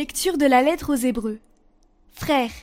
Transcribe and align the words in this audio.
Lecture 0.00 0.38
de 0.38 0.46
la 0.46 0.62
lettre 0.62 0.94
aux 0.94 0.96
Hébreux. 0.96 1.40
Frères, 2.10 2.54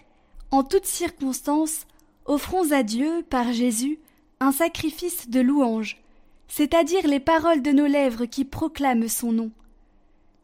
en 0.49 0.63
toutes 0.63 0.87
circonstances, 0.87 1.85
offrons 2.25 2.71
à 2.71 2.81
Dieu, 2.81 3.23
par 3.29 3.53
Jésus, 3.53 3.99
un 4.39 4.51
sacrifice 4.51 5.29
de 5.29 5.39
louange, 5.39 6.01
c'est-à-dire 6.47 7.05
les 7.07 7.19
paroles 7.19 7.61
de 7.61 7.69
nos 7.69 7.85
lèvres 7.85 8.25
qui 8.25 8.43
proclament 8.43 9.07
son 9.07 9.33
nom. 9.33 9.51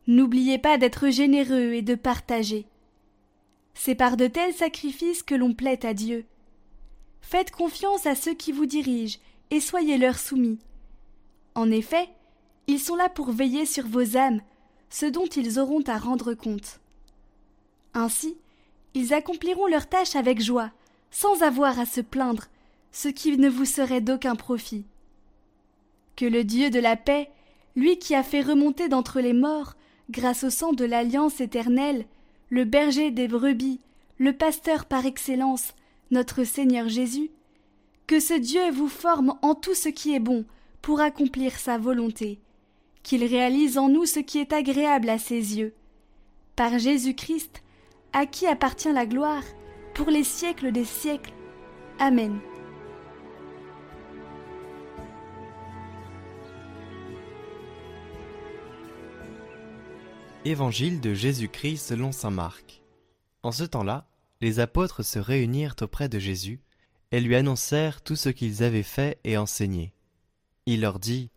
N'oubliez 0.06 0.60
pas 0.60 0.78
d'être 0.78 1.10
généreux 1.10 1.74
et 1.74 1.82
de 1.82 1.96
partager. 1.96 2.68
C'est 3.73 3.96
par 3.96 4.16
de 4.16 4.28
tels 4.28 4.54
sacrifices 4.54 5.23
que 5.23 5.34
l'on 5.34 5.56
plaît 5.56 5.84
à 5.88 5.96
Dieu. 5.96 6.26
Faites 7.22 7.50
confiance 7.50 8.06
à 8.06 8.14
ceux 8.14 8.36
qui 8.36 8.52
vous 8.52 8.68
dirigent 8.68 9.18
et 9.50 9.62
soyez 9.62 9.98
leur 9.98 10.20
soumis. 10.20 10.60
En 11.56 11.72
effet, 11.72 12.08
ils 12.68 12.80
sont 12.80 12.96
là 12.96 13.10
pour 13.10 13.32
veiller 13.32 13.66
sur 13.66 13.88
vos 13.88 14.16
âmes, 14.16 14.42
ce 14.92 15.08
dont 15.08 15.26
ils 15.26 15.58
auront 15.58 15.82
à 15.88 15.98
rendre 15.98 16.36
compte. 16.36 16.82
Ainsi, 17.94 18.38
ils 18.94 19.14
accompliront 19.14 19.68
leur 19.68 19.88
tâche 19.88 20.16
avec 20.16 20.42
joie, 20.42 20.72
sans 21.12 21.44
avoir 21.44 21.80
à 21.80 21.86
se 21.86 22.02
plaindre, 22.02 22.46
ce 22.92 23.08
qui 23.08 23.38
ne 23.38 23.50
vous 23.50 23.66
serait 23.66 24.02
d'aucun 24.02 24.36
profit. 24.36 24.86
Que 26.16 26.26
le 26.26 26.44
Dieu 26.44 26.70
de 26.70 26.80
la 26.80 26.96
paix, 26.96 27.30
lui 27.76 27.98
qui 27.98 28.14
a 28.16 28.24
fait 28.24 28.42
remonter 28.42 28.88
d'entre 28.88 29.20
les 29.20 29.34
morts, 29.34 29.76
grâce 30.09 30.44
au 30.44 30.50
sang 30.50 30.73
de 30.73 30.86
l'alliance 30.86 31.42
éternelle, 31.42 32.06
le 32.50 32.66
berger 32.66 33.09
des 33.09 33.28
brebis, 33.28 33.80
le 34.20 34.34
pasteur 34.34 34.86
par 34.86 35.06
excellence, 35.06 35.73
notre 36.12 36.44
Seigneur 36.44 36.88
Jésus, 36.88 37.32
que 38.06 38.20
ce 38.20 38.34
Dieu 38.36 38.70
vous 38.72 38.89
forme 38.89 39.36
en 39.42 39.56
tout 39.56 39.73
ce 39.73 39.89
qui 39.89 40.14
est 40.14 40.20
bon 40.20 40.45
pour 40.82 41.02
accomplir 41.02 41.58
sa 41.58 41.78
volonté, 41.78 42.39
qu'il 43.02 43.23
réalise 43.23 43.78
en 43.78 43.89
nous 43.89 44.06
ce 44.06 44.20
qui 44.20 44.38
est 44.38 44.54
agréable 44.54 45.10
à 45.10 45.17
ses 45.17 45.58
yeux. 45.58 45.73
Par 46.56 46.78
Jésus-Christ, 46.78 47.62
à 48.14 48.25
qui 48.25 48.47
appartient 48.47 48.94
la 48.94 49.06
gloire, 49.06 49.44
pour 49.94 50.09
les 50.09 50.23
siècles 50.23 50.72
des 50.72 50.86
siècles. 50.86 51.33
Amen. 52.00 52.39
Évangile 60.45 61.00
de 61.00 61.14
Jésus-Christ 61.14 61.78
selon 61.78 62.11
saint 62.11 62.30
Marc. 62.30 62.81
En 63.44 63.52
ce 63.52 63.64
temps-là, 63.64 64.08
les 64.42 64.59
apôtres 64.59 65.03
se 65.03 65.17
réunirent 65.17 65.75
auprès 65.81 66.09
de 66.09 66.20
Jésus 66.20 66.59
et 67.11 67.22
lui 67.22 67.36
annoncèrent 67.36 68.02
tout 68.02 68.16
ce 68.16 68.30
qu'ils 68.30 68.64
avaient 68.64 68.83
fait 68.83 69.20
et 69.23 69.38
enseigné. 69.38 69.94
Il 70.66 70.81
leur 70.81 71.00
dit 71.00 71.30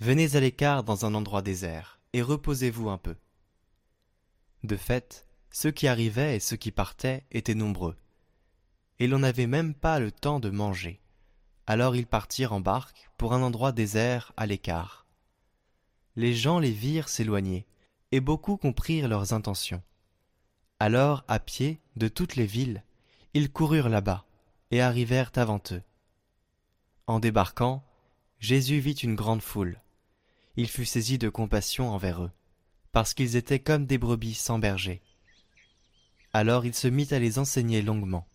Venez 0.00 0.36
à 0.36 0.40
l'écart 0.40 0.84
dans 0.84 1.06
un 1.06 1.14
endroit 1.14 1.42
désert 1.42 1.98
et 2.12 2.20
reposez-vous 2.20 2.90
un 2.90 2.98
peu. 2.98 3.16
De 4.64 4.76
fait, 4.76 5.25
ceux 5.58 5.70
qui 5.70 5.88
arrivaient 5.88 6.36
et 6.36 6.40
ceux 6.40 6.58
qui 6.58 6.70
partaient 6.70 7.24
étaient 7.30 7.54
nombreux, 7.54 7.96
et 8.98 9.06
l'on 9.06 9.20
n'avait 9.20 9.46
même 9.46 9.72
pas 9.72 9.98
le 9.98 10.12
temps 10.12 10.38
de 10.38 10.50
manger. 10.50 11.00
Alors 11.66 11.96
ils 11.96 12.06
partirent 12.06 12.52
en 12.52 12.60
barque 12.60 13.08
pour 13.16 13.32
un 13.32 13.40
endroit 13.40 13.72
désert 13.72 14.34
à 14.36 14.44
l'écart. 14.44 15.06
Les 16.14 16.34
gens 16.34 16.58
les 16.58 16.72
virent 16.72 17.08
s'éloigner 17.08 17.66
et 18.12 18.20
beaucoup 18.20 18.58
comprirent 18.58 19.08
leurs 19.08 19.32
intentions. 19.32 19.82
Alors, 20.78 21.24
à 21.26 21.38
pied, 21.38 21.80
de 21.96 22.08
toutes 22.08 22.36
les 22.36 22.44
villes, 22.44 22.84
ils 23.32 23.50
coururent 23.50 23.88
là-bas, 23.88 24.26
et 24.70 24.82
arrivèrent 24.82 25.32
avant 25.36 25.62
eux. 25.72 25.82
En 27.06 27.18
débarquant, 27.18 27.82
Jésus 28.40 28.80
vit 28.80 28.92
une 28.92 29.14
grande 29.14 29.40
foule. 29.40 29.80
Il 30.56 30.68
fut 30.68 30.84
saisi 30.84 31.16
de 31.16 31.30
compassion 31.30 31.88
envers 31.88 32.24
eux, 32.24 32.32
parce 32.92 33.14
qu'ils 33.14 33.36
étaient 33.36 33.60
comme 33.60 33.86
des 33.86 33.96
brebis 33.96 34.34
sans 34.34 34.58
berger. 34.58 35.00
Alors 36.38 36.66
il 36.66 36.74
se 36.74 36.86
mit 36.86 37.08
à 37.12 37.18
les 37.18 37.38
enseigner 37.38 37.80
longuement. 37.80 38.26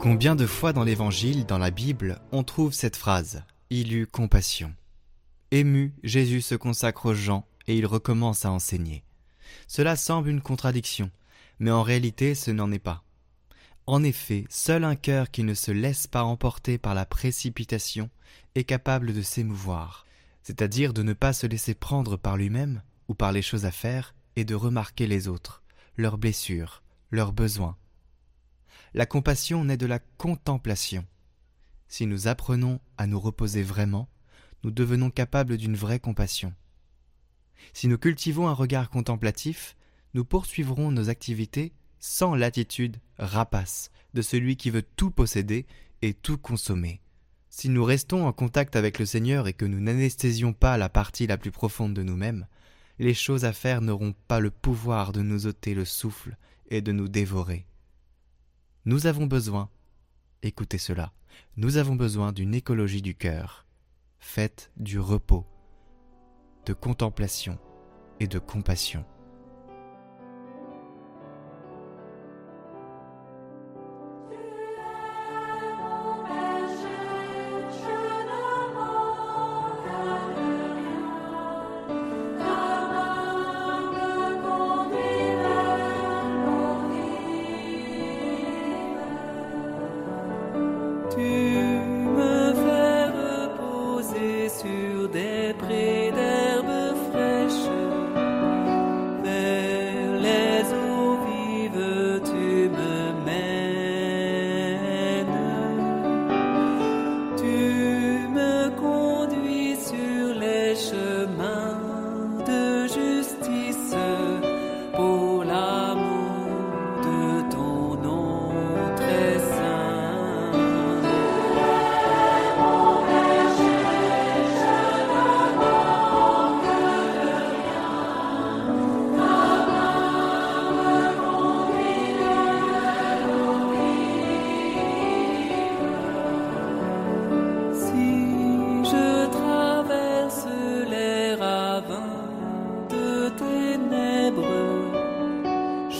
Combien 0.00 0.34
de 0.34 0.46
fois 0.46 0.72
dans 0.72 0.82
l'Évangile, 0.82 1.44
dans 1.44 1.58
la 1.58 1.70
Bible, 1.70 2.22
on 2.32 2.42
trouve 2.42 2.72
cette 2.72 2.96
phrase 2.96 3.42
Il 3.68 3.92
eut 3.92 4.06
compassion. 4.06 4.72
Ému, 5.50 5.92
Jésus 6.02 6.40
se 6.40 6.54
consacre 6.54 7.04
aux 7.04 7.14
gens 7.14 7.46
et 7.66 7.76
il 7.76 7.84
recommence 7.84 8.46
à 8.46 8.50
enseigner. 8.50 9.04
Cela 9.68 9.96
semble 9.96 10.30
une 10.30 10.40
contradiction, 10.40 11.10
mais 11.58 11.70
en 11.70 11.82
réalité 11.82 12.34
ce 12.34 12.50
n'en 12.50 12.72
est 12.72 12.78
pas. 12.78 13.04
En 13.86 14.02
effet, 14.02 14.46
seul 14.48 14.84
un 14.84 14.96
cœur 14.96 15.30
qui 15.30 15.42
ne 15.44 15.54
se 15.54 15.70
laisse 15.70 16.06
pas 16.06 16.24
emporter 16.24 16.78
par 16.78 16.94
la 16.94 17.04
précipitation 17.04 18.08
est 18.54 18.64
capable 18.64 19.12
de 19.12 19.22
s'émouvoir, 19.22 20.06
c'est-à-dire 20.42 20.94
de 20.94 21.02
ne 21.02 21.12
pas 21.12 21.32
se 21.32 21.46
laisser 21.46 21.74
prendre 21.74 22.16
par 22.16 22.36
lui-même 22.36 22.82
ou 23.08 23.14
par 23.14 23.32
les 23.32 23.42
choses 23.42 23.66
à 23.66 23.70
faire 23.70 24.14
et 24.36 24.44
de 24.44 24.54
remarquer 24.54 25.06
les 25.06 25.28
autres, 25.28 25.62
leurs 25.96 26.18
blessures, 26.18 26.82
leurs 27.10 27.32
besoins, 27.32 27.76
la 28.94 29.06
compassion 29.06 29.64
naît 29.64 29.76
de 29.76 29.86
la 29.86 29.98
contemplation. 29.98 31.04
Si 31.88 32.06
nous 32.06 32.28
apprenons 32.28 32.80
à 32.96 33.08
nous 33.08 33.18
reposer 33.18 33.64
vraiment, 33.64 34.08
nous 34.62 34.70
devenons 34.70 35.10
capables 35.10 35.56
d'une 35.56 35.74
vraie 35.74 35.98
compassion. 35.98 36.54
Si 37.72 37.88
nous 37.88 37.98
cultivons 37.98 38.48
un 38.48 38.52
regard 38.52 38.90
contemplatif, 38.90 39.76
nous 40.14 40.24
poursuivrons 40.24 40.90
nos 40.90 41.10
activités 41.10 41.72
sans 41.98 42.34
l'attitude 42.34 42.98
rapace 43.18 43.90
de 44.14 44.22
celui 44.22 44.56
qui 44.56 44.70
veut 44.70 44.82
tout 44.82 45.10
posséder 45.10 45.66
et 46.02 46.14
tout 46.14 46.38
consommer. 46.38 47.00
Si 47.48 47.68
nous 47.68 47.84
restons 47.84 48.26
en 48.26 48.32
contact 48.32 48.76
avec 48.76 48.98
le 48.98 49.06
Seigneur 49.06 49.46
et 49.46 49.52
que 49.52 49.64
nous 49.64 49.80
n'anesthésions 49.80 50.52
pas 50.52 50.76
la 50.76 50.88
partie 50.88 51.26
la 51.26 51.38
plus 51.38 51.50
profonde 51.50 51.94
de 51.94 52.02
nous-mêmes, 52.02 52.46
les 52.98 53.14
choses 53.14 53.44
à 53.44 53.52
faire 53.52 53.80
n'auront 53.80 54.14
pas 54.28 54.40
le 54.40 54.50
pouvoir 54.50 55.12
de 55.12 55.22
nous 55.22 55.46
ôter 55.46 55.74
le 55.74 55.84
souffle 55.84 56.36
et 56.68 56.80
de 56.80 56.92
nous 56.92 57.08
dévorer. 57.08 57.66
Nous 58.84 59.06
avons 59.06 59.26
besoin, 59.26 59.70
écoutez 60.42 60.78
cela, 60.78 61.12
nous 61.56 61.76
avons 61.76 61.96
besoin 61.96 62.32
d'une 62.32 62.54
écologie 62.54 63.02
du 63.02 63.14
cœur, 63.14 63.66
faite 64.18 64.70
du 64.76 64.98
repos, 64.98 65.46
de 66.66 66.72
contemplation 66.72 67.58
et 68.20 68.26
de 68.26 68.38
compassion. 68.38 69.04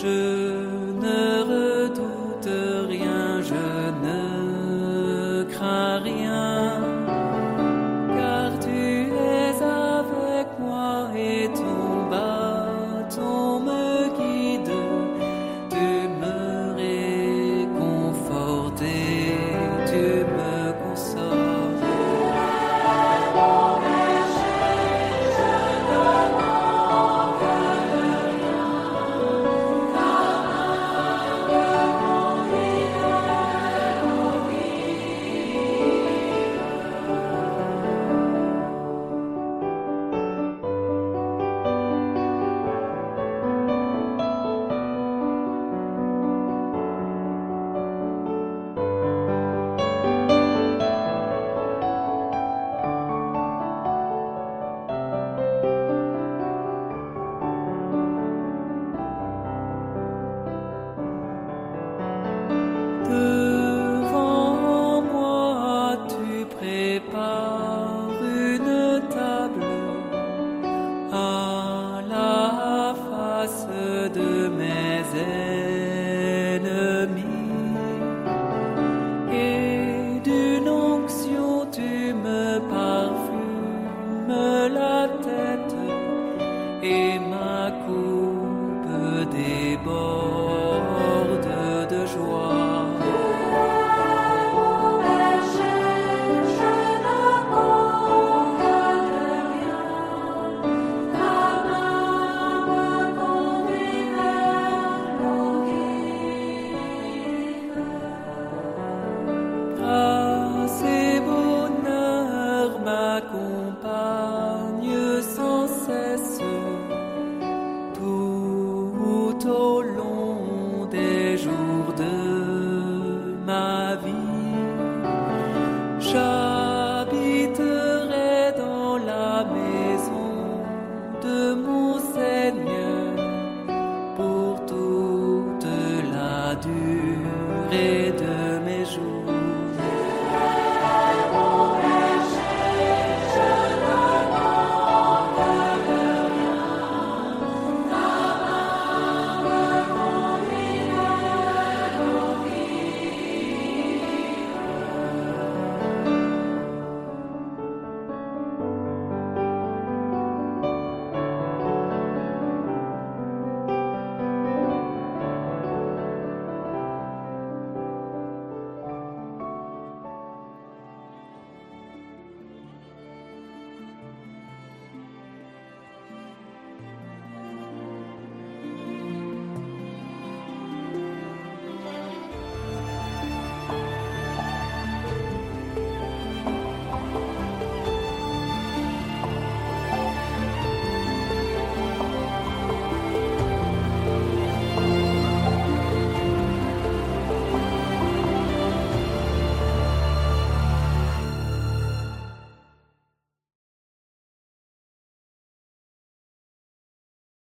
是 0.05 0.74